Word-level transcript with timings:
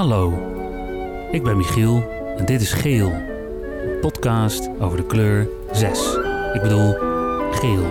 Hallo, 0.00 0.32
ik 1.30 1.42
ben 1.42 1.56
Michiel 1.56 2.10
en 2.36 2.44
dit 2.44 2.60
is 2.60 2.72
Geel. 2.72 3.10
Een 3.10 4.00
podcast 4.00 4.68
over 4.78 4.96
de 4.96 5.06
kleur 5.06 5.48
6. 5.72 5.98
Ik 6.54 6.62
bedoel, 6.62 6.92
geel. 7.50 7.84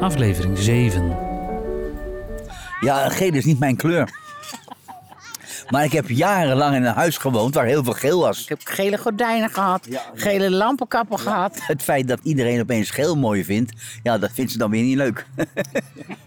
Aflevering 0.00 0.58
7. 0.58 1.18
Ja, 2.80 3.08
geel 3.08 3.32
is 3.32 3.44
niet 3.44 3.58
mijn 3.58 3.76
kleur. 3.76 4.10
Maar 5.70 5.84
ik 5.84 5.92
heb 5.92 6.08
jarenlang 6.08 6.76
in 6.76 6.84
een 6.84 6.94
huis 6.94 7.16
gewoond 7.16 7.54
waar 7.54 7.66
heel 7.66 7.84
veel 7.84 7.92
geel 7.92 8.20
was. 8.20 8.42
Ik 8.42 8.48
heb 8.48 8.60
gele 8.64 8.98
gordijnen 8.98 9.50
gehad, 9.50 9.88
gele 10.14 10.50
lampenkappen 10.50 11.18
gehad. 11.18 11.58
Het 11.62 11.82
feit 11.82 12.08
dat 12.08 12.20
iedereen 12.22 12.60
opeens 12.60 12.90
geel 12.90 13.16
mooi 13.16 13.44
vindt, 13.44 13.72
ja, 14.02 14.18
dat 14.18 14.30
vindt 14.32 14.52
ze 14.52 14.58
dan 14.58 14.70
weer 14.70 14.82
niet 14.82 14.96
leuk. 14.96 15.26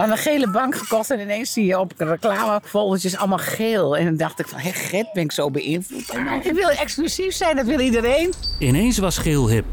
Hadden 0.00 0.18
een 0.18 0.24
gele 0.24 0.50
bank 0.50 0.74
gekocht 0.76 1.10
en 1.10 1.20
ineens 1.20 1.52
zie 1.52 1.66
je 1.66 1.78
op 1.78 1.92
reclamefoldertjes 1.96 3.16
allemaal 3.16 3.38
geel. 3.38 3.96
En 3.96 4.04
dan 4.04 4.16
dacht 4.16 4.40
ik 4.40 4.48
van, 4.48 4.58
hé, 4.58 4.70
Gret, 4.70 5.12
ben 5.12 5.22
ik 5.22 5.32
zo 5.32 5.50
beïnvloed? 5.50 6.14
Ik 6.42 6.52
wil 6.52 6.68
exclusief 6.68 7.34
zijn, 7.34 7.56
dat 7.56 7.66
wil 7.66 7.80
iedereen. 7.80 8.32
Ineens 8.58 8.98
was 8.98 9.18
geel 9.18 9.48
hip. 9.48 9.64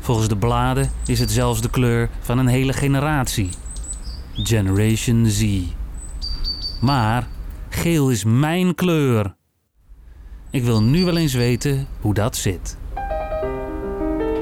Volgens 0.00 0.28
de 0.28 0.36
bladen 0.36 0.90
is 1.06 1.18
het 1.18 1.30
zelfs 1.30 1.60
de 1.60 1.70
kleur 1.70 2.08
van 2.20 2.38
een 2.38 2.46
hele 2.46 2.72
generatie. 2.72 3.50
Generation 4.34 5.26
Z. 5.26 5.62
Maar 6.80 7.26
geel 7.68 8.10
is 8.10 8.24
mijn 8.24 8.74
kleur. 8.74 9.34
Ik 10.50 10.64
wil 10.64 10.82
nu 10.82 11.04
wel 11.04 11.16
eens 11.16 11.34
weten 11.34 11.86
hoe 12.00 12.14
dat 12.14 12.36
zit. 12.36 12.76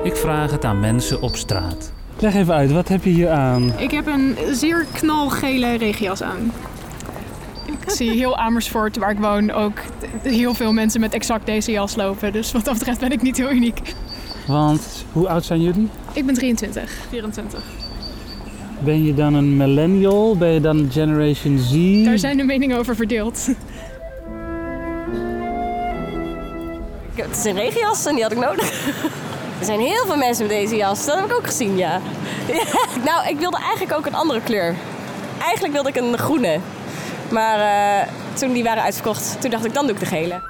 Ik 0.02 0.16
vraag 0.16 0.51
het 0.51 0.65
aan 0.65 0.80
mensen 0.80 1.21
op 1.21 1.37
straat. 1.37 1.97
Leg 2.21 2.35
even 2.35 2.55
uit, 2.55 2.73
wat 2.73 2.89
heb 2.89 3.05
je 3.05 3.11
hier 3.11 3.31
aan? 3.31 3.73
Ik 3.79 3.91
heb 3.91 4.07
een 4.07 4.37
zeer 4.51 4.87
knalgele 4.93 5.77
regenjas 5.77 6.23
aan. 6.23 6.53
Ik 7.67 7.91
zie 7.91 8.11
heel 8.11 8.37
Amersfoort, 8.37 8.97
waar 8.97 9.11
ik 9.11 9.19
woon, 9.19 9.51
ook 9.51 9.79
heel 10.23 10.55
veel 10.55 10.73
mensen 10.73 11.01
met 11.01 11.15
exact 11.15 11.47
deze 11.47 11.71
jas 11.71 11.97
lopen. 11.97 12.33
Dus 12.33 12.52
wat 12.52 12.65
dat 12.65 12.75
betreft 12.75 13.01
ben 13.01 13.13
ik 13.13 13.23
niet 13.23 13.37
heel 13.37 13.51
uniek. 13.51 13.95
Want 14.47 15.05
hoe 15.13 15.29
oud 15.29 15.45
zijn 15.45 15.63
jullie? 15.63 15.88
Ik 16.13 16.27
ben 16.27 16.35
23, 16.35 16.91
24. 17.09 17.63
Ben 18.79 19.05
je 19.05 19.15
dan 19.15 19.35
een 19.35 19.57
millennial? 19.57 20.37
Ben 20.37 20.49
je 20.49 20.60
dan 20.60 20.88
Generation 20.91 21.59
Z? 21.59 22.05
Daar 22.05 22.19
zijn 22.19 22.37
de 22.37 22.45
meningen 22.45 22.79
over 22.79 22.97
verdeeld. 22.97 23.49
Het 27.15 27.37
is 27.37 27.45
een 27.45 27.55
regenjas 27.55 28.07
en 28.07 28.15
die 28.15 28.23
had 28.23 28.32
ik 28.32 28.38
nodig. 28.38 28.73
Er 29.59 29.64
zijn 29.64 29.80
heel 29.80 30.06
veel 30.06 30.16
mensen 30.16 30.46
met 30.46 30.56
deze 30.56 30.76
jas. 30.76 31.04
Dat 31.06 31.16
heb 31.16 31.24
ik 31.24 31.32
ook 31.37 31.46
gezien, 31.46 31.76
ja. 31.76 32.01
Ja, 32.52 32.62
Nou, 33.04 33.28
ik 33.28 33.38
wilde 33.38 33.56
eigenlijk 33.56 33.98
ook 33.98 34.06
een 34.06 34.14
andere 34.14 34.40
kleur. 34.40 34.74
Eigenlijk 35.42 35.73
wilde 35.74 35.88
ik 35.88 35.96
een 35.96 36.18
groene. 36.18 36.59
Maar 37.30 37.59
eh, 37.60 38.09
toen 38.32 38.52
die 38.52 38.64
waren 38.64 38.82
uitverkocht, 38.82 39.36
toen 39.40 39.51
dacht 39.51 39.64
ik, 39.64 39.74
dan 39.74 39.86
doe 39.86 39.95
ik 39.95 40.01
de 40.01 40.06
gele. 40.06 40.40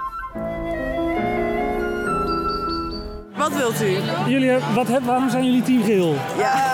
Wat 3.37 3.53
wilt 3.57 3.83
u? 3.83 3.97
Jullie, 4.31 4.49
heb- 4.49 4.63
wat, 4.75 4.87
waarom 5.05 5.31
zijn 5.31 5.45
jullie 5.45 5.63
team 5.63 5.85
geel? 5.85 6.15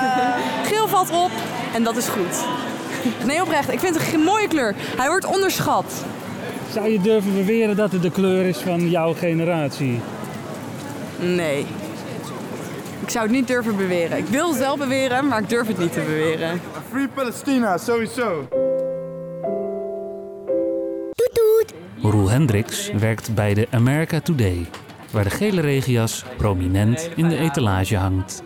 Geel 0.69 0.89
valt 0.89 1.11
op 1.11 1.31
en 1.75 1.83
dat 1.83 1.97
is 1.97 2.09
goed. 2.09 2.45
Nee, 3.27 3.43
oprecht. 3.43 3.73
Ik 3.73 3.81
vind 3.81 3.95
het 3.99 4.15
een 4.15 4.21
mooie 4.21 4.49
kleur. 4.49 4.75
Hij 4.97 5.09
wordt 5.09 5.27
onderschat. 5.27 5.85
Zou 6.73 6.89
je 6.89 7.01
durven 7.01 7.35
beweren 7.35 7.77
dat 7.77 7.93
het 7.93 8.03
de 8.03 8.11
kleur 8.11 8.45
is 8.47 8.59
van 8.59 8.91
jouw 8.91 9.15
generatie? 9.15 10.01
Nee. 11.19 11.67
Ik 13.05 13.11
zou 13.11 13.25
het 13.25 13.35
niet 13.35 13.47
durven 13.47 13.77
beweren. 13.77 14.19
Ik 14.19 14.27
wil 14.27 14.49
het 14.49 14.59
wel 14.59 14.77
beweren, 14.77 15.29
maar 15.29 15.41
ik 15.41 15.49
durf 15.49 15.67
het 15.67 15.79
niet 15.79 15.93
te 15.93 16.01
beweren. 16.01 16.61
Free 16.91 17.09
Palestina, 17.09 17.79
sowieso. 17.79 18.49
Roel 22.03 22.31
Hendricks 22.31 22.91
werkt 22.99 23.35
bij 23.35 23.55
de 23.55 23.67
America 23.71 24.21
Today, 24.21 24.67
waar 25.11 25.25
de 25.25 25.31
gele 25.31 25.61
regenjas 25.61 26.25
prominent 26.37 27.11
in 27.17 27.29
de 27.29 27.37
etalage 27.37 27.97
hangt. 27.97 28.43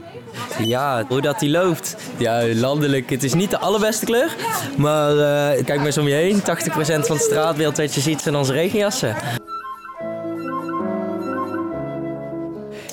Ja, 0.62 1.04
hoe 1.08 1.20
dat 1.20 1.38
die 1.38 1.50
loopt. 1.50 1.96
Ja, 2.16 2.54
landelijk, 2.54 3.10
het 3.10 3.22
is 3.22 3.34
niet 3.34 3.50
de 3.50 3.58
allerbeste 3.58 4.04
kleur. 4.04 4.36
Maar 4.76 5.10
eh, 5.10 5.64
kijk 5.64 5.76
maar 5.76 5.86
eens 5.86 5.98
om 5.98 6.08
je 6.08 6.14
heen. 6.14 6.40
80% 6.40 6.42
van 6.82 7.16
het 7.16 7.22
straatbeeld 7.22 7.76
wat 7.76 7.94
je 7.94 8.00
ziet 8.00 8.20
zijn 8.20 8.36
onze 8.36 8.52
regenjassen. 8.52 9.16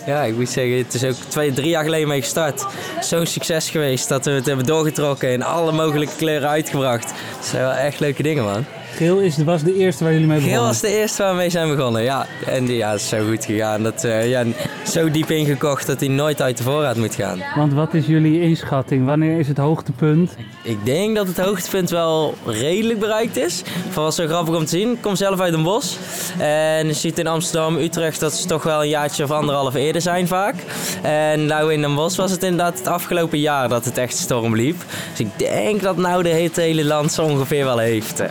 Ja, 0.05 0.23
ik 0.23 0.35
moet 0.35 0.49
zeggen, 0.49 0.77
het 0.77 0.93
is 0.93 1.03
ook 1.03 1.13
twee, 1.13 1.53
drie 1.53 1.69
jaar 1.69 1.83
geleden 1.83 2.07
mee 2.07 2.21
gestart. 2.21 2.66
Zo'n 3.01 3.25
succes 3.25 3.69
geweest 3.69 4.09
dat 4.09 4.25
we 4.25 4.31
het 4.31 4.45
hebben 4.45 4.66
doorgetrokken 4.66 5.29
en 5.29 5.41
alle 5.41 5.71
mogelijke 5.71 6.16
kleuren 6.16 6.49
uitgebracht. 6.49 7.13
Dat 7.38 7.45
zijn 7.45 7.61
wel 7.61 7.71
echt 7.71 7.99
leuke 7.99 8.23
dingen, 8.23 8.43
man. 8.43 8.66
Geel 8.95 9.19
is, 9.19 9.38
was 9.38 9.63
de 9.63 9.75
eerste 9.75 10.03
waar 10.03 10.13
jullie 10.13 10.28
mee 10.28 10.38
begonnen. 10.38 10.59
Geel 10.59 10.69
was 10.69 10.81
de 10.81 11.00
eerste 11.00 11.22
waar 11.22 11.31
we 11.31 11.38
mee 11.38 11.50
zijn 11.50 11.75
begonnen, 11.75 12.03
ja. 12.03 12.25
En 12.45 12.66
die, 12.66 12.75
ja, 12.75 12.94
is 12.94 13.07
zo 13.09 13.28
goed 13.29 13.45
gegaan. 13.45 13.83
Dat, 13.83 14.03
eh, 14.03 14.29
ja, 14.29 14.44
zo 14.88 15.11
diep 15.11 15.29
ingekocht 15.29 15.88
dat 15.88 16.00
hij 16.00 16.09
nooit 16.09 16.41
uit 16.41 16.57
de 16.57 16.63
voorraad 16.63 16.95
moet 16.95 17.16
gaan. 17.16 17.44
Want 17.55 17.73
wat 17.73 17.94
is 17.94 18.05
jullie 18.05 18.41
inschatting? 18.41 19.05
Wanneer 19.05 19.39
is 19.39 19.47
het 19.47 19.57
hoogtepunt? 19.57 20.35
Ik 20.63 20.85
denk 20.85 21.16
dat 21.16 21.28
het 21.28 21.38
hoogtepunt 21.39 21.89
wel 21.89 22.34
redelijk 22.45 23.00
bereikt 23.00 23.38
is. 23.38 23.63
Van 23.89 24.03
was 24.03 24.16
zo 24.16 24.28
grappig 24.28 24.55
om 24.55 24.66
te 24.66 24.78
zien. 24.78 24.91
Ik 24.91 25.01
kom 25.01 25.16
zelf 25.16 25.39
uit 25.39 25.53
een 25.53 25.63
bos. 25.63 25.97
En 26.38 26.88
je 26.88 26.94
ziet 26.94 27.19
in 27.19 27.28
Amsterdam, 27.28 27.78
Utrecht 27.78 28.19
dat 28.19 28.34
ze 28.34 28.47
toch 28.47 28.63
wel 28.63 28.81
een 28.81 28.89
jaartje 28.89 29.23
of 29.23 29.31
anderhalf 29.31 29.73
eerder 29.73 30.01
zijn 30.01 30.28
vaak. 30.28 30.55
En 31.01 31.45
nou 31.45 31.73
in 31.73 31.81
Den 31.81 31.95
Bosch 31.95 32.17
was 32.17 32.31
het 32.31 32.44
inderdaad 32.44 32.78
het 32.78 32.88
afgelopen 32.88 33.39
jaar 33.39 33.69
dat 33.69 33.85
het 33.85 33.97
echt 33.97 34.17
storm 34.17 34.55
liep. 34.55 34.84
Dus 35.09 35.19
ik 35.19 35.39
denk 35.39 35.81
dat 35.81 35.97
nou 35.97 36.23
de 36.23 36.50
hele 36.55 36.85
land 36.85 37.11
zo 37.11 37.23
ongeveer 37.23 37.66
wel 37.66 37.78
heeft. 37.78 38.23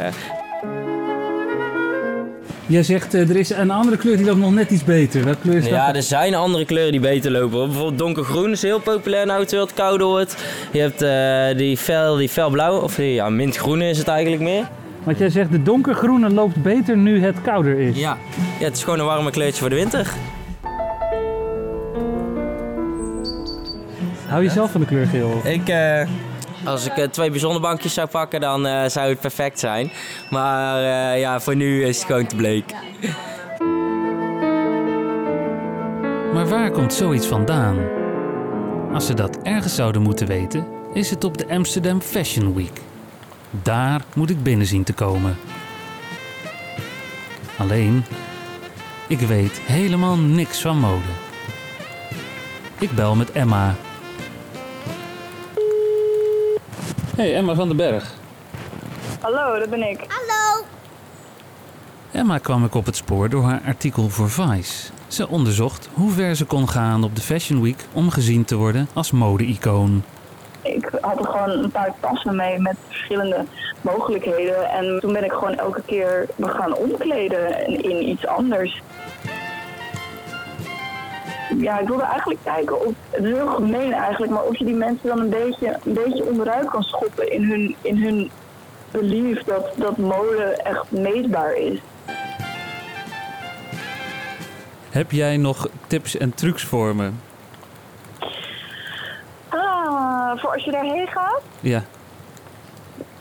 Jij 2.67 2.83
zegt 2.83 3.15
eh, 3.15 3.31
er 3.31 3.37
is 3.37 3.51
een 3.51 3.71
andere 3.71 3.97
kleur 3.97 4.17
die 4.17 4.27
loopt 4.27 4.39
nog 4.39 4.53
net 4.55 4.71
iets 4.71 4.85
beter. 4.85 5.25
Welke 5.25 5.41
kleur 5.41 5.57
is 5.57 5.67
Ja, 5.67 5.87
dat? 5.87 5.97
er 5.97 6.03
zijn 6.03 6.35
andere 6.35 6.65
kleuren 6.65 6.93
die 6.93 7.01
beter 7.01 7.31
lopen. 7.31 7.67
Bijvoorbeeld 7.67 7.99
donkergroen 7.99 8.51
is 8.51 8.63
heel 8.63 8.81
populair 8.81 9.27
nou 9.27 9.43
terwijl 9.45 9.67
het 9.67 9.75
kouder 9.77 10.07
wordt. 10.07 10.37
Je 10.73 10.81
hebt 10.81 11.03
eh, 11.03 11.59
die, 11.59 11.77
fel, 11.77 12.17
die 12.17 12.29
felblauw, 12.29 12.81
of 12.81 12.95
die, 12.95 13.13
ja, 13.13 13.29
mintgroene 13.29 13.89
is 13.89 13.99
het 13.99 14.09
eigenlijk 14.09 14.43
meer. 14.43 14.69
Want 15.03 15.19
jij 15.19 15.31
zegt 15.31 15.51
de 15.51 15.63
donkergroene 15.63 16.31
loopt 16.31 16.63
beter 16.63 16.97
nu 16.97 17.23
het 17.23 17.43
kouder 17.43 17.79
is. 17.79 17.97
Ja. 17.97 18.19
ja, 18.59 18.65
het 18.65 18.77
is 18.77 18.85
gewoon 18.85 18.99
een 18.99 19.05
warme 19.07 19.31
kleurtje 19.31 19.61
voor 19.61 19.69
de 19.71 19.75
winter. 19.77 20.13
Hou 24.27 24.43
je 24.43 24.51
zelf 24.51 24.71
van 24.71 24.81
de 24.81 24.87
kleur 24.87 25.07
geel? 25.07 25.41
Ik, 25.45 25.69
eh, 25.69 26.01
als 26.65 26.87
ik 26.87 26.97
eh, 26.97 27.09
twee 27.09 27.31
bijzondere 27.31 27.61
bankjes 27.65 27.95
zou 27.95 28.09
pakken, 28.09 28.41
dan 28.41 28.67
eh, 28.67 28.89
zou 28.89 29.09
het 29.09 29.21
perfect 29.21 29.59
zijn. 29.59 29.91
Maar 30.31 30.83
eh, 30.83 31.21
ja, 31.21 31.41
voor 31.41 31.57
nu 31.57 31.85
is 31.85 31.97
het 31.97 32.07
gewoon 32.07 32.27
te 32.27 32.37
bleek. 32.37 32.75
Maar 36.33 36.49
waar 36.49 36.71
komt 36.71 36.95
zoiets 36.95 37.27
vandaan? 37.27 37.79
Als 38.93 39.07
ze 39.07 39.15
dat 39.15 39.39
ergens 39.43 39.75
zouden 39.75 40.03
moeten 40.03 40.27
weten, 40.27 40.67
is 40.93 41.11
het 41.11 41.25
op 41.25 41.39
de 41.39 41.49
Amsterdam 41.49 42.01
Fashion 42.01 42.55
Week. 42.55 42.81
Daar 43.51 44.05
moet 44.15 44.31
ik 44.31 44.43
binnen 44.43 44.67
zien 44.67 44.85
te 44.85 44.93
komen. 44.93 45.37
Alleen, 47.59 48.05
ik 49.09 49.21
weet 49.21 49.61
helemaal 49.61 50.17
niks 50.17 50.61
van 50.61 50.79
mode. 50.79 51.13
Ik 52.79 52.91
bel 52.91 53.15
met 53.15 53.33
Emma. 53.33 53.75
Hey, 57.17 57.35
Emma 57.35 57.55
van 57.55 57.69
den 57.69 57.77
Berg. 57.77 58.15
Hallo, 59.21 59.59
dat 59.59 59.71
ben 59.71 59.91
ik. 59.91 60.07
Emma 62.13 62.39
kwam 62.39 62.65
ik 62.65 62.75
op 62.75 62.87
het 62.87 62.97
spoor 62.97 63.29
door 63.29 63.43
haar 63.43 63.61
artikel 63.67 64.09
voor 64.09 64.31
Vice. 64.31 64.91
Ze 65.09 65.29
onderzocht 65.29 65.89
hoe 65.93 66.11
ver 66.11 66.35
ze 66.35 66.45
kon 66.45 66.69
gaan 66.69 67.05
op 67.05 67.17
de 67.17 67.23
Fashion 67.23 67.63
Week 67.63 67.87
om 67.93 68.11
gezien 68.11 68.45
te 68.45 68.57
worden 68.57 68.89
als 68.93 69.11
mode-icoon. 69.11 70.05
Ik 70.63 70.91
had 71.01 71.19
er 71.19 71.27
gewoon 71.27 71.51
een 71.51 71.71
paar 71.71 71.95
tassen 72.01 72.37
mee 72.37 72.59
met 72.59 72.77
verschillende 72.89 73.45
mogelijkheden. 73.81 74.71
En 74.71 75.01
toen 75.01 75.13
ben 75.13 75.25
ik 75.25 75.33
gewoon 75.33 75.55
elke 75.55 75.83
keer 75.87 76.27
me 76.37 76.49
gaan 76.49 76.75
omkleden 76.75 77.67
in 77.83 78.09
iets 78.09 78.27
anders. 78.27 78.83
Ja, 81.57 81.79
ik 81.79 81.89
wilde 81.89 82.03
eigenlijk 82.03 82.41
kijken 82.45 82.87
of, 82.87 82.93
het 83.11 83.25
is 83.25 83.31
heel 83.31 83.47
gemeen 83.47 83.93
eigenlijk, 83.93 84.33
maar 84.33 84.43
of 84.43 84.57
je 84.57 84.65
die 84.65 84.75
mensen 84.75 85.09
dan 85.09 85.21
een 85.21 85.31
beetje, 85.31 85.79
een 85.85 85.93
beetje 85.93 86.25
onderuit 86.25 86.71
kan 86.71 86.83
schoppen 86.83 87.33
in 87.33 87.51
hun, 87.51 87.77
in 87.81 88.03
hun 88.03 88.31
belief 88.91 89.43
dat, 89.43 89.73
dat 89.77 89.97
mode 89.97 90.43
echt 90.43 90.91
meetbaar 90.91 91.57
is. 91.57 91.79
Heb 94.91 95.11
jij 95.11 95.37
nog 95.37 95.69
tips 95.87 96.17
en 96.17 96.35
trucs 96.35 96.65
voor 96.65 96.97
me? 96.97 97.11
Ah, 99.49 100.39
voor 100.39 100.53
als 100.53 100.65
je 100.65 100.71
daarheen 100.71 101.07
gaat? 101.07 101.43
Ja. 101.61 101.83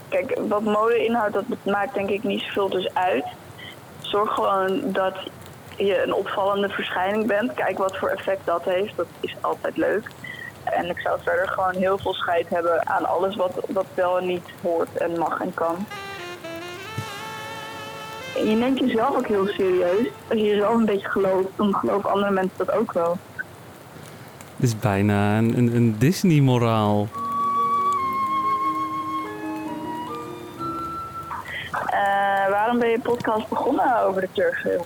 Kijk, 0.09 0.39
wat 0.47 0.62
mode 0.62 1.06
inhoudt, 1.06 1.33
dat 1.33 1.44
maakt 1.63 1.94
denk 1.94 2.09
ik 2.09 2.24
niet 2.24 2.41
zoveel 2.41 2.69
dus 2.69 2.94
uit. 2.94 3.25
Zorg 4.00 4.33
gewoon 4.33 4.81
dat 4.91 5.15
je 5.77 6.03
een 6.03 6.13
opvallende 6.13 6.69
verschijning 6.69 7.27
bent. 7.27 7.53
Kijk 7.53 7.77
wat 7.77 7.97
voor 7.97 8.09
effect 8.09 8.45
dat 8.45 8.63
heeft. 8.63 8.95
Dat 8.95 9.07
is 9.19 9.35
altijd 9.41 9.77
leuk. 9.77 10.09
En 10.63 10.89
ik 10.89 10.99
zou 10.99 11.19
verder 11.23 11.47
gewoon 11.47 11.75
heel 11.75 11.97
veel 11.97 12.13
scheid 12.13 12.49
hebben 12.49 12.87
aan 12.87 13.05
alles 13.05 13.35
wat, 13.35 13.65
wat 13.67 13.85
wel 13.93 14.17
en 14.17 14.25
niet 14.25 14.47
hoort 14.61 14.97
en 14.97 15.17
mag 15.17 15.41
en 15.41 15.53
kan. 15.53 15.85
En 18.35 18.49
je 18.49 18.55
neemt 18.55 18.79
jezelf 18.79 19.15
ook 19.15 19.27
heel 19.27 19.47
serieus. 19.47 20.07
Als 20.27 20.39
je 20.39 20.45
jezelf 20.45 20.75
een 20.75 20.85
beetje 20.85 21.09
gelooft, 21.09 21.47
dan 21.55 21.75
geloven 21.75 22.09
andere 22.09 22.31
mensen 22.31 22.57
dat 22.57 22.71
ook 22.71 22.93
wel. 22.93 23.17
Dit 24.55 24.69
is 24.69 24.79
bijna 24.79 25.37
een, 25.37 25.57
een, 25.57 25.75
een 25.75 25.95
Disney-moraal. 25.97 27.07
Eh, 31.85 32.49
waarom 32.49 32.79
ben 32.79 32.89
je 32.89 32.99
podcast 32.99 33.49
begonnen 33.49 34.01
over 34.01 34.21
de 34.21 34.29
kleurgeel? 34.33 34.85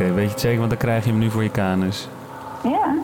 Oké, 0.00 0.12
weet 0.12 0.24
je 0.24 0.30
het 0.30 0.40
zeker, 0.40 0.58
want 0.58 0.70
dan 0.70 0.78
krijg 0.78 1.04
je 1.04 1.10
hem 1.10 1.18
nu 1.18 1.30
voor 1.30 1.42
je 1.42 1.50
kanus. 1.50 2.08
Ja. 2.62 2.98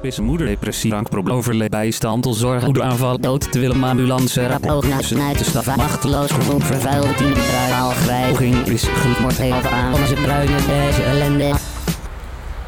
Pissen 0.00 0.24
moeder, 0.24 0.46
depressie, 0.46 0.90
drankprobleem, 0.90 1.36
overleed, 1.36 1.70
bijstand, 1.70 2.26
zorg, 2.30 2.64
moederaanval, 2.64 3.20
dood 3.20 3.52
te 3.52 3.58
willen, 3.58 3.84
ambulance, 3.84 4.46
rap, 4.46 4.66
oog, 4.66 4.84
snijdenstaf, 4.98 5.76
machteloos, 5.76 6.30
gevoel, 6.30 6.60
vervuilde, 6.60 7.14
tien, 7.14 7.32
draai, 7.32 7.72
algrij, 7.82 8.34
ging, 8.34 8.66
is 8.66 8.82
gemoord, 8.82 9.38
heel 9.38 9.52
aan, 9.52 9.94
onze 9.94 10.14
bruine, 10.14 10.56
beige, 10.66 11.02
ellende. 11.02 11.52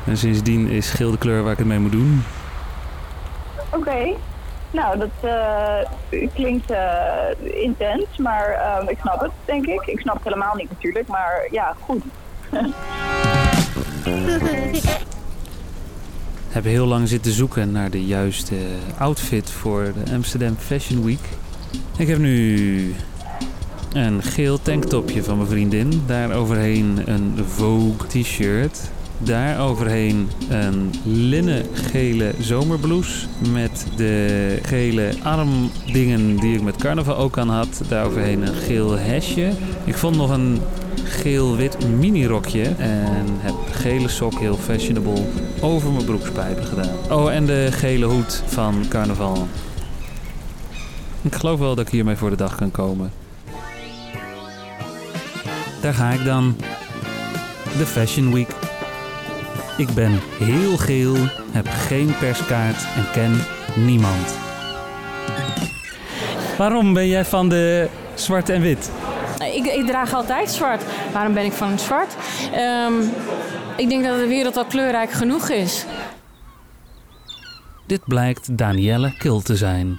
En 0.06 0.16
sindsdien 0.16 0.68
is 0.68 0.90
geel 0.90 1.10
de 1.10 1.18
kleur 1.18 1.42
waar 1.42 1.52
ik 1.52 1.58
het 1.58 1.66
mee 1.66 1.78
moet 1.78 1.92
doen. 1.92 2.22
Oké. 3.70 4.16
Nou, 4.74 4.98
dat 4.98 5.10
eh, 5.20 5.78
klinkt 6.34 6.70
eh, 6.70 7.62
intens, 7.62 8.16
maar 8.18 8.48
ehm, 8.48 8.88
ik 8.88 8.98
snap 9.00 9.20
het, 9.20 9.30
denk 9.44 9.66
ik. 9.66 9.82
Ik 9.86 10.00
snap 10.00 10.14
het 10.14 10.24
helemaal 10.24 10.54
niet 10.54 10.70
natuurlijk, 10.70 11.08
maar 11.08 11.48
ja, 11.50 11.74
goed. 11.80 12.02
Heb 16.48 16.64
heel 16.64 16.86
lang 16.86 17.08
zitten 17.08 17.32
zoeken 17.32 17.72
naar 17.72 17.90
de 17.90 18.04
juiste 18.04 18.56
outfit 18.98 19.50
voor 19.50 19.92
de 20.04 20.12
Amsterdam 20.12 20.56
Fashion 20.56 21.04
Week. 21.04 21.28
Ik 21.98 22.08
heb 22.08 22.18
nu 22.18 22.94
een 23.92 24.22
geel 24.22 24.62
tanktopje 24.62 25.22
van 25.24 25.36
mijn 25.36 25.48
vriendin. 25.48 26.02
Daar 26.06 26.32
overheen 26.32 27.02
een 27.06 27.44
Vogue 27.46 28.08
t-shirt. 28.08 28.90
Daar 29.18 29.60
overheen 29.60 30.30
een 30.48 30.90
linnen 31.04 31.66
gele 31.72 32.34
zomerblouse 32.40 33.26
met 33.52 33.86
de 33.96 34.58
gele 34.62 35.14
armdingen 35.22 36.36
die 36.36 36.54
ik 36.54 36.62
met 36.62 36.76
carnaval 36.76 37.16
ook 37.16 37.38
aan 37.38 37.48
had. 37.48 37.82
Daar 37.88 38.06
overheen 38.06 38.46
een 38.46 38.54
geel 38.54 38.98
hesje. 38.98 39.52
Ik 39.84 39.96
vond 39.96 40.16
nog 40.16 40.30
een 40.30 40.60
geel-wit 41.04 41.88
minirokje 41.98 42.62
en 42.78 43.26
heb 43.26 43.54
gele 43.70 44.08
sok 44.08 44.38
heel 44.38 44.56
fashionable 44.56 45.22
over 45.60 45.92
mijn 45.92 46.04
broekspijpen 46.04 46.64
gedaan. 46.64 46.94
Oh, 47.10 47.32
en 47.32 47.46
de 47.46 47.68
gele 47.70 48.06
hoed 48.06 48.42
van 48.46 48.84
carnaval. 48.88 49.48
Ik 51.22 51.34
geloof 51.34 51.58
wel 51.58 51.74
dat 51.74 51.86
ik 51.86 51.92
hiermee 51.92 52.16
voor 52.16 52.30
de 52.30 52.36
dag 52.36 52.54
kan 52.54 52.70
komen. 52.70 53.10
Daar 55.80 55.94
ga 55.94 56.10
ik 56.10 56.24
dan. 56.24 56.56
De 57.78 57.86
Fashion 57.86 58.32
Week. 58.32 58.63
Ik 59.76 59.94
ben 59.94 60.20
heel 60.38 60.76
geel, 60.76 61.16
heb 61.52 61.68
geen 61.68 62.14
perskaart 62.18 62.86
en 62.96 63.10
ken 63.12 63.40
niemand. 63.84 64.38
Waarom 66.58 66.92
ben 66.92 67.08
jij 67.08 67.24
van 67.24 67.48
de 67.48 67.88
zwart 68.14 68.48
en 68.48 68.60
wit? 68.60 68.90
Ik, 69.54 69.66
ik 69.66 69.86
draag 69.86 70.14
altijd 70.14 70.50
zwart. 70.50 70.82
Waarom 71.12 71.34
ben 71.34 71.44
ik 71.44 71.52
van 71.52 71.78
zwart? 71.78 72.16
Ehm, 72.52 72.92
ik 73.76 73.88
denk 73.88 74.04
dat 74.04 74.18
de 74.18 74.26
wereld 74.26 74.56
al 74.56 74.64
kleurrijk 74.64 75.12
genoeg 75.12 75.48
is. 75.48 75.86
Dit 77.86 78.04
blijkt 78.04 78.58
Danielle 78.58 79.14
Kil 79.18 79.40
te 79.40 79.56
zijn. 79.56 79.98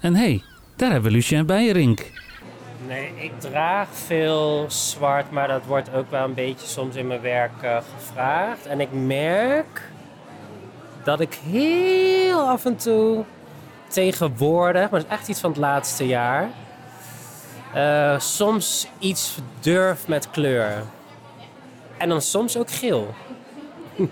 En 0.00 0.14
hé, 0.14 0.24
hey, 0.24 0.42
daar 0.76 0.90
hebben 0.90 1.10
we 1.10 1.16
Lucien 1.16 1.46
Beierink. 1.46 2.10
Nee, 2.90 3.12
ik 3.16 3.40
draag 3.40 3.88
veel 3.92 4.64
zwart, 4.68 5.30
maar 5.30 5.48
dat 5.48 5.64
wordt 5.64 5.94
ook 5.94 6.10
wel 6.10 6.24
een 6.24 6.34
beetje 6.34 6.66
soms 6.66 6.96
in 6.96 7.06
mijn 7.06 7.20
werk 7.20 7.62
eh, 7.62 7.78
gevraagd. 7.96 8.66
En 8.66 8.80
ik 8.80 8.92
merk 8.92 9.90
dat 11.04 11.20
ik 11.20 11.34
heel 11.34 12.48
af 12.48 12.64
en 12.64 12.76
toe 12.76 13.24
tegenwoordig, 13.88 14.90
maar 14.90 15.00
dat 15.00 15.10
is 15.10 15.16
echt 15.16 15.28
iets 15.28 15.40
van 15.40 15.50
het 15.50 15.58
laatste 15.58 16.06
jaar, 16.06 16.48
eh, 17.74 18.18
soms 18.18 18.88
iets 18.98 19.38
durf 19.60 20.08
met 20.08 20.30
kleur. 20.30 20.82
En 21.96 22.08
dan 22.08 22.22
soms 22.22 22.56
ook 22.56 22.70
geel. 22.70 23.14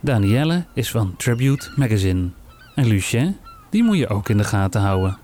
Danielle 0.00 0.64
is 0.74 0.90
van 0.90 1.14
Tribute 1.16 1.72
Magazine. 1.76 2.28
En 2.74 2.86
Lucien, 2.86 3.38
die 3.70 3.82
moet 3.82 3.98
je 3.98 4.08
ook 4.08 4.28
in 4.28 4.36
de 4.36 4.44
gaten 4.44 4.80
houden. 4.80 5.18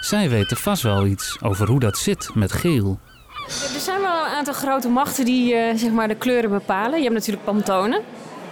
Zij 0.00 0.30
weten 0.30 0.56
vast 0.56 0.82
wel 0.82 1.06
iets 1.06 1.36
over 1.42 1.68
hoe 1.68 1.80
dat 1.80 1.98
zit 1.98 2.30
met 2.34 2.52
geel. 2.52 2.98
Er 3.46 3.80
zijn 3.80 4.00
wel 4.00 4.24
een 4.24 4.32
aantal 4.32 4.54
grote 4.54 4.88
machten 4.88 5.24
die 5.24 5.54
eh, 5.54 5.76
zeg 5.78 5.90
maar 5.90 6.08
de 6.08 6.14
kleuren 6.14 6.50
bepalen. 6.50 6.96
Je 6.96 7.02
hebt 7.02 7.14
natuurlijk 7.14 7.44
Pantone, 7.44 8.02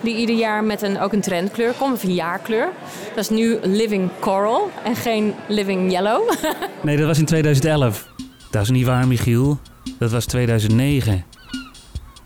die 0.00 0.16
ieder 0.16 0.36
jaar 0.36 0.64
met 0.64 0.82
een, 0.82 1.00
ook 1.00 1.12
een 1.12 1.20
trendkleur 1.20 1.72
komt, 1.72 1.94
of 1.94 2.02
een 2.02 2.14
jaarkleur. 2.14 2.68
Dat 3.14 3.24
is 3.24 3.30
nu 3.30 3.58
Living 3.62 4.10
Coral 4.20 4.70
en 4.84 4.96
geen 4.96 5.34
Living 5.48 5.90
Yellow. 5.92 6.30
Nee, 6.82 6.96
dat 6.96 7.06
was 7.06 7.18
in 7.18 7.24
2011. 7.24 8.08
Dat 8.50 8.62
is 8.62 8.70
niet 8.70 8.86
waar, 8.86 9.06
Michiel. 9.06 9.58
Dat 9.98 10.10
was 10.10 10.26
2009. 10.26 11.24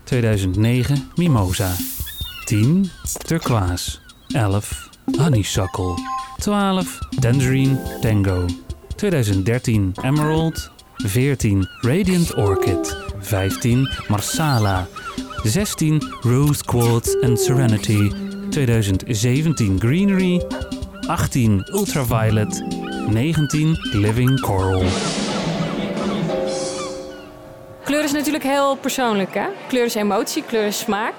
2009 0.03 1.11
Mimosa. 1.15 1.71
10 2.45 2.91
Turquoise. 3.25 3.97
11 4.27 4.89
Honeysuckle. 5.17 5.93
12 6.37 6.99
Tangerine 7.19 7.99
Tango. 8.01 8.45
2013 8.99 9.93
Emerald. 10.01 10.71
14 10.95 11.67
Radiant 11.81 12.35
Orchid. 12.35 12.97
15 13.19 13.87
Marsala. 14.07 14.87
16 15.43 16.01
Rose 16.21 16.63
Quartz 16.63 17.21
and 17.21 17.39
Serenity. 17.39 18.11
2017 18.49 19.79
Greenery. 19.79 20.41
18 21.07 21.63
Ultraviolet. 21.71 22.63
19 23.09 23.77
Living 23.91 24.39
Coral. 24.39 24.83
Kleur 27.83 28.03
is 28.03 28.11
natuurlijk 28.11 28.43
heel 28.43 28.75
persoonlijk. 28.75 29.33
Hè? 29.33 29.45
Kleur 29.67 29.85
is 29.85 29.95
emotie, 29.95 30.43
kleur 30.43 30.65
is 30.65 30.79
smaak. 30.79 31.13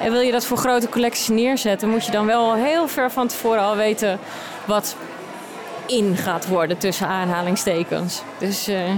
En 0.00 0.12
wil 0.12 0.20
je 0.20 0.32
dat 0.32 0.44
voor 0.44 0.56
grote 0.56 0.88
collecties 0.88 1.28
neerzetten, 1.28 1.88
moet 1.88 2.04
je 2.04 2.12
dan 2.12 2.26
wel 2.26 2.54
heel 2.54 2.88
ver 2.88 3.10
van 3.10 3.26
tevoren 3.28 3.62
al 3.62 3.76
weten 3.76 4.18
wat 4.66 4.96
in 5.86 6.16
gaat 6.16 6.48
worden 6.48 6.78
tussen 6.78 7.06
aanhalingstekens. 7.06 8.22
Dus, 8.38 8.68
eh, 8.68 8.88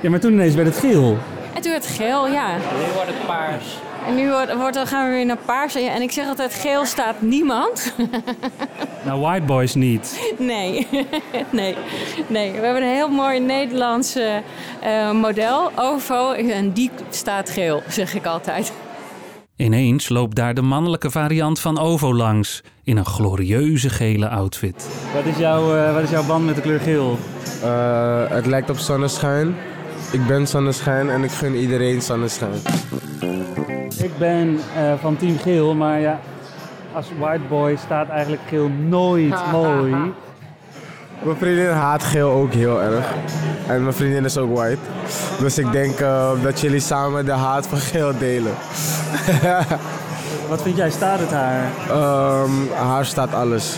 Ja, 0.00 0.10
maar 0.10 0.20
toen 0.20 0.32
ineens 0.32 0.54
werd 0.54 0.68
het 0.68 0.78
geel. 0.78 1.18
En 1.54 1.62
toen 1.62 1.70
werd 1.70 1.86
het 1.86 1.94
geel, 1.96 2.28
ja. 2.28 2.56
Nu 2.56 2.92
wordt 2.94 3.10
het 3.10 3.26
paars. 3.26 3.64
En 4.06 4.14
nu 4.14 4.30
wordt, 4.30 4.54
wordt, 4.54 4.74
dan 4.74 4.86
gaan 4.86 5.08
we 5.08 5.14
weer 5.14 5.26
naar 5.26 5.38
paars. 5.44 5.74
En 5.74 6.02
ik 6.02 6.10
zeg 6.12 6.28
altijd, 6.28 6.54
geel 6.54 6.84
staat 6.84 7.20
niemand. 7.20 7.92
Nou, 9.04 9.20
white 9.20 9.44
boys 9.44 9.74
niet. 9.74 10.32
Nee, 10.38 10.86
nee, 11.50 11.76
nee. 12.26 12.52
We 12.52 12.58
hebben 12.64 12.82
een 12.82 12.94
heel 12.94 13.08
mooi 13.08 13.40
Nederlands 13.40 14.14
eh, 14.16 14.36
eh, 14.80 15.10
model, 15.10 15.70
OVO. 15.76 16.32
En 16.32 16.72
die 16.72 16.90
staat 17.10 17.50
geel, 17.50 17.82
zeg 17.88 18.14
ik 18.14 18.26
altijd. 18.26 18.72
Ineens 19.56 20.08
loopt 20.08 20.36
daar 20.36 20.54
de 20.54 20.62
mannelijke 20.62 21.10
variant 21.10 21.60
van 21.60 21.78
Ovo 21.78 22.14
langs. 22.14 22.62
In 22.84 22.96
een 22.96 23.04
glorieuze 23.04 23.88
gele 23.90 24.28
outfit. 24.28 24.88
Wat 25.14 25.24
is, 25.24 25.38
jouw, 25.38 25.76
eh, 25.76 25.94
wat 25.94 26.02
is 26.02 26.10
jouw 26.10 26.26
band 26.26 26.46
met 26.46 26.54
de 26.54 26.60
kleur 26.60 26.80
geel? 26.80 27.18
Eh, 27.62 28.28
het 28.28 28.46
lijkt 28.46 28.70
op 28.70 28.78
zonneschijn. 28.78 29.54
Ik 30.12 30.26
ben 30.26 30.46
zonneschijn 30.46 31.10
en 31.10 31.24
ik 31.24 31.30
gun 31.30 31.54
iedereen 31.54 32.02
zonneschijn. 32.02 32.60
Ik 34.02 34.18
ben 34.18 34.58
eh, 34.76 34.94
van 35.00 35.16
team 35.16 35.38
geel, 35.38 35.74
maar 35.74 36.00
ja, 36.00 36.20
als 36.92 37.06
white 37.18 37.44
boy 37.48 37.76
staat 37.76 38.08
eigenlijk 38.08 38.42
geel 38.48 38.68
nooit 38.68 39.50
mooi. 39.52 39.94
Mijn 41.22 41.36
vriendin 41.36 41.70
haat 41.70 42.02
geel 42.02 42.30
ook 42.30 42.52
heel 42.52 42.82
erg. 42.82 43.06
En 43.66 43.82
mijn 43.82 43.94
vriendin 43.94 44.24
is 44.24 44.38
ook 44.38 44.56
white. 44.56 44.80
Dus 45.38 45.58
ik 45.58 45.72
denk 45.72 46.00
eh, 46.00 46.30
dat 46.42 46.60
jullie 46.60 46.80
samen 46.80 47.24
de 47.24 47.32
haat 47.32 47.66
van 47.66 47.78
geel 47.78 48.18
delen. 48.18 48.52
Wat 50.48 50.62
vind 50.62 50.76
jij, 50.76 50.90
staat 50.90 51.18
het 51.18 51.30
haar? 51.30 51.70
Ehm, 51.88 52.50
haar 52.74 53.04
staat 53.04 53.34
alles. 53.34 53.76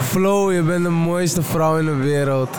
Flo, 0.00 0.52
je 0.52 0.62
bent 0.62 0.84
de 0.84 0.90
mooiste 0.90 1.42
vrouw 1.42 1.78
in 1.78 1.84
de 1.84 1.94
wereld. 1.94 2.56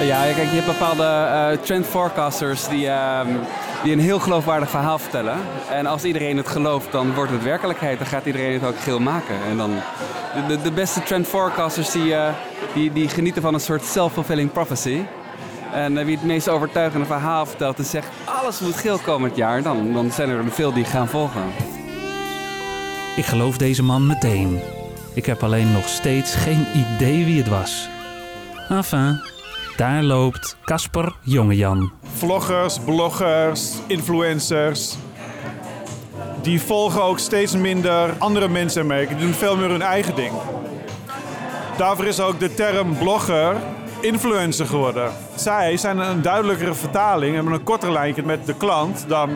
Ja, 0.00 0.22
kijk, 0.22 0.48
je 0.50 0.60
hebt 0.60 0.66
bepaalde 0.66 1.04
eh, 1.04 1.58
trend 1.64 1.86
forecasters 1.86 2.68
die, 2.68 2.88
ehm, 2.88 3.28
die 3.86 3.94
een 3.94 4.00
heel 4.00 4.20
geloofwaardig 4.20 4.70
verhaal 4.70 4.98
vertellen. 4.98 5.38
En 5.70 5.86
als 5.86 6.04
iedereen 6.04 6.36
het 6.36 6.48
gelooft, 6.48 6.92
dan 6.92 7.14
wordt 7.14 7.32
het 7.32 7.42
werkelijkheid. 7.42 7.98
Dan 7.98 8.06
gaat 8.06 8.26
iedereen 8.26 8.52
het 8.52 8.64
ook 8.64 8.80
geel 8.80 8.98
maken. 8.98 9.34
En 9.48 9.56
dan, 9.56 9.70
de, 10.48 10.62
de, 10.62 10.72
beste 10.72 11.02
trend 11.02 11.26
forecasters 11.26 11.90
die, 11.90 12.14
eh, 12.14 12.34
die, 12.74 12.92
die 12.92 13.08
genieten 13.08 13.42
van 13.42 13.54
een 13.54 13.60
soort 13.60 13.84
self-fulfilling 13.84 14.52
prophecy. 14.52 15.00
En 15.72 15.98
eh, 15.98 16.04
wie 16.04 16.16
het 16.16 16.24
meest 16.24 16.48
overtuigende 16.48 17.06
verhaal 17.06 17.46
vertelt 17.46 17.78
en 17.78 17.84
zegt 17.84 18.08
alles 18.24 18.60
moet 18.60 18.76
geel 18.76 18.98
komend 18.98 19.36
jaar, 19.36 19.62
dan, 19.62 19.92
dan 19.92 20.10
zijn 20.10 20.28
er 20.28 20.44
veel 20.50 20.72
die 20.72 20.84
gaan 20.84 21.08
volgen. 21.08 21.42
Ik 23.16 23.24
geloof 23.24 23.56
deze 23.56 23.82
man 23.82 24.06
meteen. 24.06 24.60
Ik 25.14 25.26
heb 25.26 25.42
alleen 25.42 25.72
nog 25.72 25.88
steeds 25.88 26.34
geen 26.34 26.66
idee 26.74 27.24
wie 27.24 27.38
het 27.38 27.48
was. 27.48 27.88
Enfin, 28.68 29.20
Daar 29.76 30.02
loopt 30.02 30.56
Casper 30.64 31.16
Jongejan. 31.22 31.95
Vloggers, 32.16 32.78
bloggers, 32.78 33.72
influencers. 33.86 34.96
Die 36.42 36.60
volgen 36.60 37.02
ook 37.02 37.18
steeds 37.18 37.56
minder 37.56 38.14
andere 38.18 38.48
mensen 38.48 38.80
en 38.80 38.86
merken. 38.86 39.16
Die 39.16 39.26
doen 39.26 39.34
veel 39.34 39.56
meer 39.56 39.68
hun 39.68 39.82
eigen 39.82 40.14
ding. 40.14 40.32
Daarvoor 41.76 42.06
is 42.06 42.20
ook 42.20 42.40
de 42.40 42.54
term 42.54 42.98
blogger 42.98 43.56
influencer 44.00 44.66
geworden. 44.66 45.12
Zij 45.34 45.76
zijn 45.76 45.98
een 45.98 46.22
duidelijkere 46.22 46.74
vertaling, 46.74 47.34
hebben 47.34 47.52
een 47.52 47.62
korter 47.62 47.92
lijntje 47.92 48.22
met 48.22 48.46
de 48.46 48.54
klant 48.54 49.04
dan 49.08 49.30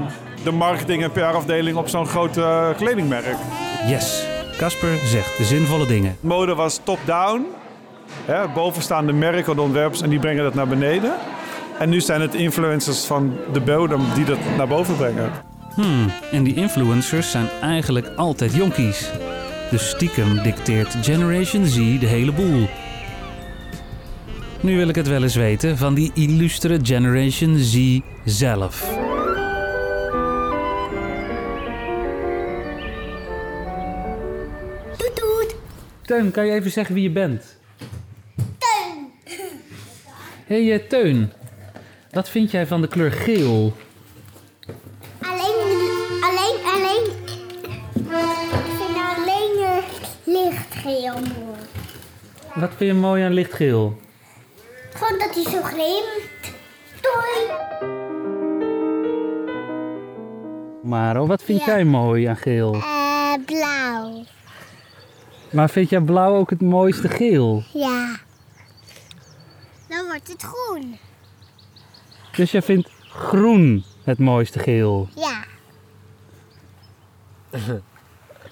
de 0.45 0.53
marketing- 0.53 1.03
en 1.03 1.13
PR-afdeling 1.13 1.77
op 1.77 1.89
zo'n 1.89 2.07
groot 2.07 2.37
eh, 2.37 2.69
kledingmerk. 2.77 3.37
Yes, 3.87 4.25
Casper 4.57 4.99
zegt 5.05 5.37
de 5.37 5.45
zinvolle 5.45 5.87
dingen. 5.87 6.17
Mode 6.21 6.55
was 6.55 6.81
top-down. 6.85 7.47
Bovenstaande 8.55 9.13
merken, 9.13 9.57
de 9.57 9.63
ontwerpers, 9.63 10.03
en 10.03 10.11
die 10.11 10.19
brengen 10.19 10.43
dat 10.43 10.55
naar 10.55 10.69
beneden. 10.69 11.13
En 11.81 11.89
nu 11.89 12.01
zijn 12.01 12.21
het 12.21 12.35
influencers 12.35 13.05
van 13.05 13.37
de 13.53 13.61
bodem 13.61 14.01
die 14.15 14.25
dat 14.25 14.39
naar 14.57 14.69
boven 14.69 14.97
brengen. 14.97 15.31
Hmm, 15.75 16.13
en 16.33 16.43
die 16.43 16.55
influencers 16.55 17.31
zijn 17.31 17.49
eigenlijk 17.61 18.07
altijd 18.17 18.55
jonkies. 18.55 19.11
Dus 19.71 19.89
stiekem 19.89 20.43
dicteert 20.43 20.97
Generation 21.03 21.67
Z 21.67 21.75
de 21.75 22.07
hele 22.07 22.33
boel. 22.33 22.69
Nu 24.61 24.77
wil 24.77 24.89
ik 24.89 24.95
het 24.95 25.09
wel 25.09 25.23
eens 25.23 25.35
weten 25.35 25.77
van 25.77 25.95
die 25.95 26.11
illustere 26.15 26.79
Generation 26.83 27.59
Z 27.59 27.99
zelf. 28.25 28.99
Teun, 36.03 36.31
kan 36.31 36.47
je 36.47 36.53
even 36.53 36.71
zeggen 36.71 36.95
wie 36.95 37.03
je 37.03 37.11
bent? 37.11 37.57
Teun. 38.37 39.13
Hé 40.47 40.67
hey, 40.67 40.73
eh, 40.73 40.89
Teun, 40.89 41.33
wat 42.11 42.29
vind 42.29 42.51
jij 42.51 42.67
van 42.67 42.81
de 42.81 42.89
kleur 42.89 43.13
geel? 43.13 43.73
Alleen, 45.21 45.79
alleen, 46.23 46.57
alleen. 46.75 47.05
Ik 47.95 48.77
vind 48.79 48.97
alleen 49.17 49.59
eh, 49.59 49.85
lichtgeel 50.25 51.15
mooi. 51.15 51.59
Wat 52.55 52.71
vind 52.77 52.91
je 52.91 52.95
mooi 52.95 53.23
aan 53.25 53.33
lichtgeel? 53.33 53.99
Gewoon 54.95 55.19
dat 55.19 55.35
hij 55.35 55.43
zo 55.53 55.63
glimt. 55.63 56.55
Doei. 57.01 57.59
Maro, 60.83 61.27
wat 61.27 61.43
vind 61.43 61.59
Ja. 61.61 61.67
jij 61.67 61.85
mooi 61.85 62.25
aan 62.25 62.37
geel? 62.37 62.75
Eh, 62.75 63.33
blauw. 63.47 64.25
Maar 65.51 65.71
vind 65.71 65.91
jij 65.91 66.01
blauw 66.01 66.35
ook 66.37 66.51
het 66.51 66.61
mooiste 66.61 67.09
geel? 67.09 67.63
Ja. 67.73 68.17
Dan 69.89 70.07
wordt 70.07 70.29
het 70.29 70.43
groen. 70.43 70.99
Dus 72.37 72.51
jij 72.51 72.63
vindt 72.63 72.91
groen 73.09 73.85
het 74.05 74.19
mooiste 74.19 74.59
geel? 74.59 75.09
Ja. 75.15 75.45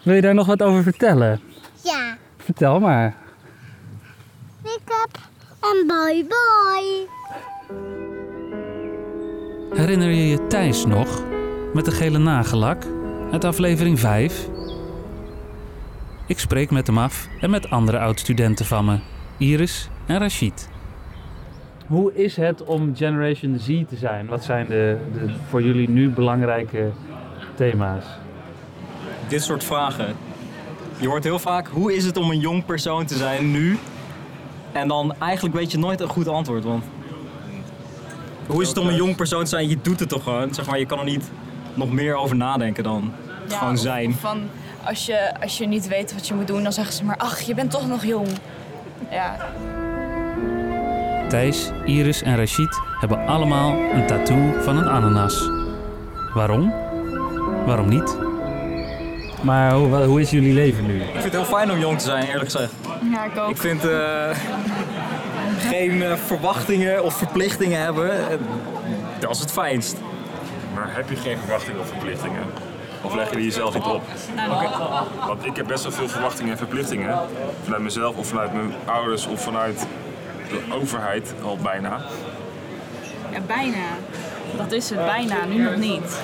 Wil 0.02 0.14
je 0.14 0.20
daar 0.20 0.34
nog 0.34 0.46
wat 0.46 0.62
over 0.62 0.82
vertellen? 0.82 1.40
Ja. 1.84 2.16
Vertel 2.36 2.80
maar. 2.80 3.16
Make-up 4.62 5.18
en 5.60 5.86
bye 5.86 6.26
bye. 6.28 7.06
Herinner 9.74 10.10
je 10.10 10.28
je 10.28 10.46
Thijs 10.46 10.86
nog? 10.86 11.22
Met 11.74 11.84
de 11.84 11.90
gele 11.90 12.18
nagellak 12.18 12.84
uit 13.32 13.44
aflevering 13.44 14.00
5? 14.00 14.48
Ik 16.26 16.38
spreek 16.38 16.70
met 16.70 16.86
hem 16.86 16.98
af 16.98 17.28
en 17.40 17.50
met 17.50 17.70
andere 17.70 17.98
oud-studenten 17.98 18.66
van 18.66 18.84
me, 18.84 18.98
Iris 19.36 19.88
en 20.06 20.18
Rashid. 20.18 20.68
Hoe 21.88 22.14
is 22.14 22.36
het 22.36 22.64
om 22.64 22.96
Generation 22.96 23.58
Z 23.58 23.66
te 23.66 23.96
zijn? 23.96 24.26
Wat 24.26 24.44
zijn 24.44 24.66
de, 24.66 24.98
de 25.12 25.34
voor 25.48 25.62
jullie 25.62 25.90
nu 25.90 26.08
belangrijke 26.08 26.90
thema's? 27.54 28.04
dit 29.28 29.42
soort 29.42 29.64
vragen. 29.64 30.16
Je 31.00 31.08
hoort 31.08 31.24
heel 31.24 31.38
vaak, 31.38 31.68
hoe 31.68 31.96
is 31.96 32.04
het 32.04 32.16
om 32.16 32.30
een 32.30 32.38
jong 32.38 32.64
persoon 32.64 33.06
te 33.06 33.16
zijn 33.16 33.50
nu? 33.50 33.78
En 34.72 34.88
dan 34.88 35.14
eigenlijk 35.18 35.54
weet 35.54 35.72
je 35.72 35.78
nooit 35.78 36.00
een 36.00 36.08
goed 36.08 36.28
antwoord, 36.28 36.64
want... 36.64 36.84
Hoe 38.46 38.62
is 38.62 38.68
het 38.68 38.78
om 38.78 38.88
een 38.88 38.94
jong 38.94 39.16
persoon 39.16 39.44
te 39.44 39.48
zijn? 39.48 39.68
Je 39.68 39.78
doet 39.82 40.00
het 40.00 40.08
toch 40.08 40.22
gewoon? 40.22 40.54
Zeg 40.54 40.66
maar, 40.66 40.78
je 40.78 40.86
kan 40.86 40.98
er 40.98 41.04
niet 41.04 41.30
nog 41.74 41.92
meer 41.92 42.14
over 42.14 42.36
nadenken 42.36 42.84
dan 42.84 43.12
Ja, 43.48 43.58
gewoon 43.58 43.78
zijn. 43.78 44.14
Van 44.14 44.40
als 44.84 45.06
je, 45.06 45.40
als 45.40 45.58
je 45.58 45.66
niet 45.66 45.88
weet 45.88 46.14
wat 46.14 46.28
je 46.28 46.34
moet 46.34 46.46
doen, 46.46 46.62
dan 46.62 46.72
zeggen 46.72 46.94
ze 46.94 47.04
maar: 47.04 47.16
ach, 47.16 47.40
je 47.40 47.54
bent 47.54 47.70
toch 47.70 47.88
nog 47.88 48.04
jong. 48.04 48.28
Ja, 49.10 49.36
Thijs, 51.28 51.70
Iris 51.84 52.22
en 52.22 52.36
Rashid 52.36 52.80
hebben 53.00 53.26
allemaal 53.26 53.72
een 53.92 54.06
tattoo 54.06 54.52
van 54.60 54.76
een 54.76 54.88
ananas. 54.88 55.50
Waarom? 56.34 56.74
Waarom 57.66 57.88
niet? 57.88 58.16
Maar 59.42 59.72
hoe, 59.72 59.96
hoe 59.96 60.20
is 60.20 60.30
jullie 60.30 60.54
leven 60.54 60.86
nu? 60.86 61.00
Ik 61.00 61.10
vind 61.10 61.24
het 61.24 61.32
heel 61.32 61.44
fijn 61.44 61.70
om 61.70 61.78
jong 61.78 61.98
te 61.98 62.04
zijn, 62.04 62.26
eerlijk 62.26 62.50
gezegd. 62.50 62.72
ja 63.12 63.24
ik 63.24 63.38
ook. 63.38 63.50
Ik 63.50 63.56
vind 63.56 63.84
eh, 63.84 64.30
geen 65.58 66.02
eh, 66.02 66.12
verwachtingen 66.26 67.04
of 67.04 67.14
verplichtingen 67.14 67.80
hebben, 67.80 68.30
eh, 68.30 68.38
dat 69.18 69.30
is 69.30 69.40
het 69.40 69.52
fijnst. 69.52 69.96
Maar 70.74 70.94
heb 70.94 71.08
je 71.08 71.16
geen 71.16 71.38
verwachtingen 71.38 71.80
of 71.80 71.88
verplichtingen? 71.88 72.42
Of 73.02 73.14
leg 73.14 73.30
je 73.30 73.36
die 73.36 73.44
jezelf 73.44 73.74
niet 73.74 73.84
op? 73.84 74.02
Want 75.26 75.44
ik 75.44 75.56
heb 75.56 75.66
best 75.66 75.82
wel 75.82 75.92
veel 75.92 76.08
verwachtingen 76.08 76.52
en 76.52 76.58
verplichtingen. 76.58 77.18
Vanuit 77.64 77.82
mezelf 77.82 78.16
of 78.16 78.26
vanuit 78.26 78.52
mijn 78.52 78.72
ouders 78.84 79.26
of 79.26 79.42
vanuit 79.42 79.86
de 80.48 80.62
overheid 80.70 81.34
al 81.42 81.56
bijna. 81.56 82.00
Ja, 83.32 83.40
bijna. 83.46 83.86
Dat 84.56 84.72
is 84.72 84.90
het, 84.90 85.04
bijna. 85.04 85.44
Nu 85.44 85.62
nog 85.62 85.76
niet. 85.76 86.22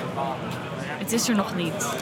Het 0.97 1.11
is 1.11 1.29
er 1.29 1.35
nog 1.35 1.55
niet. 1.55 1.95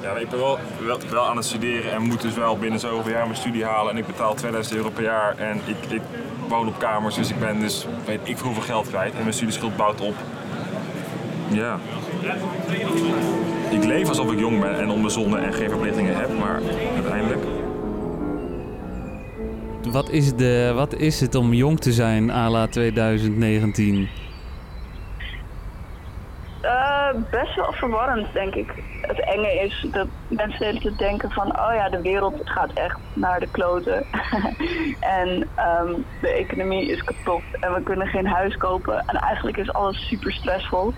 Ja, 0.00 0.16
ik 0.16 0.28
ben 0.28 0.38
wel, 0.38 0.58
wel, 0.86 0.98
wel 1.10 1.26
aan 1.26 1.36
het 1.36 1.44
studeren 1.44 1.92
en 1.92 2.02
moet 2.02 2.20
dus 2.20 2.34
wel 2.34 2.56
binnen 2.56 2.80
zoveel 2.80 3.12
jaar 3.12 3.24
mijn 3.24 3.36
studie 3.36 3.64
halen. 3.64 3.92
En 3.92 3.98
ik 3.98 4.06
betaal 4.06 4.34
2000 4.34 4.76
euro 4.76 4.90
per 4.90 5.02
jaar 5.02 5.34
en 5.36 5.60
ik, 5.64 5.76
ik 5.88 6.02
woon 6.48 6.68
op 6.68 6.78
kamers, 6.78 7.14
dus 7.14 7.30
ik 7.30 7.38
ben 7.38 7.60
dus 7.60 7.86
weet 8.04 8.20
ik 8.22 8.36
veel 8.36 8.46
hoeveel 8.46 8.64
geld 8.64 8.88
kwijt. 8.88 9.14
En 9.14 9.20
mijn 9.20 9.34
studieschuld 9.34 9.76
bouwt 9.76 10.00
op. 10.00 10.14
Ja. 11.48 11.78
Ik 13.70 13.84
leef 13.84 14.08
alsof 14.08 14.32
ik 14.32 14.38
jong 14.38 14.60
ben 14.60 14.80
en 14.80 14.90
onbezonnen 14.90 15.42
en 15.42 15.52
geen 15.52 15.68
verplichtingen 15.68 16.16
heb, 16.16 16.38
maar 16.38 16.60
uiteindelijk... 16.94 17.31
Wat 19.92 20.10
is, 20.10 20.34
de, 20.36 20.72
wat 20.74 20.94
is 20.94 21.20
het 21.20 21.34
om 21.34 21.52
jong 21.52 21.80
te 21.80 21.92
zijn 21.92 22.30
à 22.30 22.50
la 22.50 22.66
2019? 22.66 24.08
Eh, 26.60 27.08
best 27.30 27.54
wel 27.54 27.72
verwarrend, 27.72 28.32
denk 28.32 28.54
ik. 28.54 28.72
Het 29.00 29.20
enge 29.20 29.60
is 29.60 29.86
dat 29.92 30.06
mensen 30.28 30.80
tijd 30.80 30.98
denken 30.98 31.30
van... 31.30 31.46
oh 31.46 31.74
ja, 31.74 31.88
de 31.88 32.00
wereld 32.00 32.40
gaat 32.44 32.72
echt 32.72 32.98
naar 33.12 33.40
de 33.40 33.48
kloten. 33.50 34.04
en 35.20 35.48
ehm, 35.54 35.94
de 36.20 36.28
economie 36.28 36.90
is 36.90 37.04
kapot 37.04 37.42
en 37.60 37.74
we 37.74 37.82
kunnen 37.82 38.06
geen 38.06 38.26
huis 38.26 38.56
kopen. 38.56 39.04
En 39.06 39.16
eigenlijk 39.16 39.56
is 39.56 39.72
alles 39.72 40.08
super 40.08 40.32
stressvol. 40.32 40.92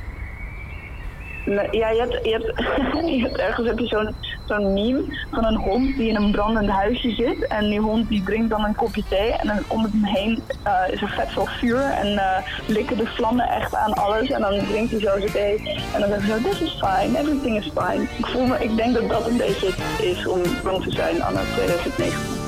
Ja, 1.71 1.91
je 1.91 2.01
hebt, 2.01 2.25
je 2.25 2.31
hebt, 2.31 2.53
je 3.15 3.21
hebt 3.23 3.39
ergens 3.39 3.67
heb 3.67 3.79
je 3.79 3.87
zo'n 3.87 4.15
zo'n 4.45 4.73
meme 4.73 5.27
van 5.31 5.45
een 5.45 5.57
hond 5.57 5.97
die 5.97 6.09
in 6.09 6.17
een 6.17 6.31
brandend 6.31 6.69
huisje 6.69 7.11
zit. 7.11 7.47
En 7.47 7.69
die 7.69 7.81
hond 7.81 8.09
die 8.09 8.23
drinkt 8.23 8.51
dan 8.51 8.65
een 8.65 8.75
kopje 8.75 9.03
thee. 9.09 9.33
En 9.33 9.47
dan 9.47 9.59
om 9.69 9.83
hem 9.83 10.05
heen 10.05 10.43
eh, 10.63 10.93
is 10.93 11.03
er 11.03 11.09
vet 11.09 11.33
veel 11.33 11.47
vuur. 11.47 11.81
En 11.81 12.19
eh, 12.19 12.47
likken 12.67 12.97
de 12.97 13.07
vlammen 13.07 13.49
echt 13.49 13.75
aan 13.75 13.95
alles. 13.95 14.31
En 14.31 14.41
dan 14.41 14.67
drinkt 14.67 14.91
hij 14.91 15.01
zo 15.01 15.19
zijn 15.19 15.33
thee. 15.33 15.59
En 15.95 16.01
dan 16.01 16.09
zegt 16.09 16.23
hij 16.23 16.39
zo, 16.39 16.49
this 16.49 16.61
is 16.61 16.83
fine, 16.85 17.19
everything 17.19 17.59
is 17.59 17.71
fine. 17.75 18.03
Ik 18.19 18.27
voel 18.27 18.47
me, 18.47 18.57
ik 18.59 18.77
denk 18.77 18.95
dat 18.95 19.09
dat 19.09 19.29
een 19.29 19.37
beetje 19.37 19.67
het 19.67 20.05
is 20.05 20.27
om 20.27 20.41
jong 20.65 20.83
te 20.83 20.91
zijn 20.91 21.23
anno 21.23 21.41
2019. 21.55 22.43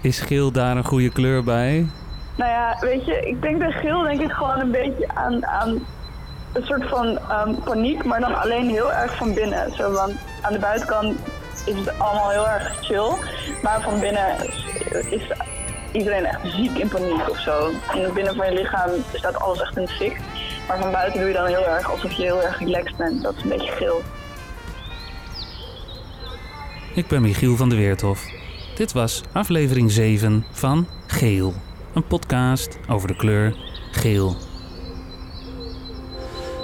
Is 0.00 0.20
geel 0.20 0.52
daar 0.52 0.76
een 0.76 0.84
goede 0.84 1.10
kleur 1.10 1.44
bij? 1.44 1.86
Nou 2.36 2.50
ja, 2.50 2.76
weet 2.80 3.04
je, 3.04 3.20
ik 3.20 3.42
denk 3.42 3.58
bij 3.58 3.72
geel 3.72 4.02
denk 4.02 4.20
ik 4.20 4.32
gewoon 4.32 4.58
een 4.58 4.70
beetje 4.70 5.08
aan, 5.14 5.46
aan 5.46 5.86
een 6.52 6.64
soort 6.64 6.88
van 6.88 7.18
ehm, 7.18 7.54
paniek, 7.64 8.04
maar 8.04 8.20
dan 8.20 8.34
alleen 8.34 8.68
heel 8.68 8.92
erg 8.92 9.16
van 9.16 9.34
binnen. 9.34 9.72
Zo, 9.72 9.92
want 9.92 10.12
aan 10.42 10.52
de 10.52 10.58
buitenkant 10.58 11.18
is 11.66 11.74
het 11.76 11.98
allemaal 11.98 12.30
heel 12.30 12.48
erg 12.48 12.78
chill, 12.80 13.12
maar 13.62 13.80
van 13.80 14.00
binnen 14.00 14.36
is, 15.10 15.32
iedereen 15.92 16.24
echt 16.24 16.40
ziek 16.44 16.78
in 16.78 16.88
paniek 16.88 17.30
of 17.30 17.38
zo. 17.38 17.70
In 17.94 18.12
binnen 18.14 18.34
van 18.34 18.46
je 18.46 18.52
lichaam 18.52 18.90
staat 19.12 19.38
alles 19.38 19.60
echt 19.60 19.76
in 19.76 19.88
fik, 19.88 20.20
maar 20.68 20.78
van 20.78 20.90
buiten 20.90 21.20
doe 21.20 21.28
je 21.28 21.34
dan 21.34 21.46
heel 21.46 21.66
erg 21.66 21.90
alsof 21.90 22.12
je 22.12 22.22
heel 22.22 22.42
erg 22.42 22.58
relaxed 22.58 22.96
bent. 22.96 23.22
Dat 23.22 23.34
is 23.36 23.42
een 23.42 23.48
beetje 23.48 23.72
geel. 23.72 24.02
Ik 26.94 27.06
ben 27.06 27.22
Michiel 27.22 27.56
van 27.56 27.68
de 27.68 27.76
Weerthof. 27.76 28.24
Dit 28.74 28.92
was 28.92 29.22
aflevering 29.32 29.90
7 29.90 30.46
van 30.50 30.86
Geel. 31.06 31.54
Een 31.96 32.06
podcast 32.06 32.78
over 32.88 33.08
de 33.08 33.16
kleur 33.16 33.56
geel. 33.90 34.36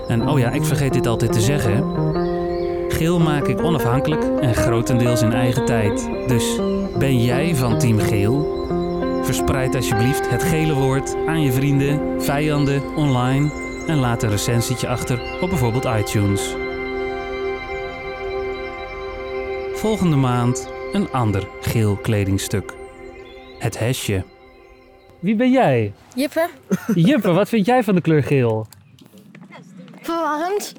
En 0.09 0.29
oh 0.29 0.39
ja, 0.39 0.51
ik 0.51 0.65
vergeet 0.65 0.93
dit 0.93 1.07
altijd 1.07 1.33
te 1.33 1.41
zeggen. 1.41 1.85
Geel 2.89 3.19
maak 3.19 3.47
ik 3.47 3.63
onafhankelijk 3.63 4.25
en 4.41 4.55
grotendeels 4.55 5.23
in 5.23 5.33
eigen 5.33 5.65
tijd. 5.65 6.11
Dus 6.27 6.57
ben 6.99 7.23
jij 7.23 7.57
van 7.57 7.79
Team 7.79 7.99
Geel? 7.99 8.67
Verspreid 9.23 9.75
alsjeblieft 9.75 10.31
het 10.31 10.43
gele 10.43 10.75
woord 10.75 11.17
aan 11.27 11.43
je 11.43 11.53
vrienden, 11.53 12.23
vijanden, 12.23 12.97
online 12.97 13.53
en 13.87 13.97
laat 13.97 14.23
een 14.23 14.31
recensietje 14.31 14.89
achter 14.89 15.39
op 15.41 15.49
bijvoorbeeld 15.49 15.85
iTunes. 15.85 16.57
Volgende 19.75 20.17
maand 20.17 20.73
een 20.93 21.11
ander 21.11 21.49
geel 21.61 21.97
kledingstuk. 21.97 22.75
Het 23.59 23.79
hesje. 23.79 24.25
Wie 25.23 25.35
ben 25.37 25.51
jij? 25.51 25.93
Jippe? 26.15 26.49
Jippe, 26.95 27.33
wat 27.33 27.49
vind 27.49 27.67
jij 27.67 27.83
van 27.83 27.95
de 27.95 28.01
kleur 28.01 28.23
geel? 28.23 28.67
Verwarrend. 30.01 30.75